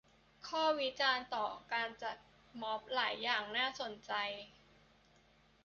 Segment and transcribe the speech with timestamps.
[0.47, 2.15] ข้อวิจารณ์ต่อการจัด
[2.61, 4.11] ม็อบหลายอย่างน่าสนใจ